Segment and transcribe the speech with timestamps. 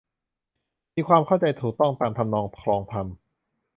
[0.95, 3.07] มีความเข้าใจถูกต้องตามทำนองคลองธรรม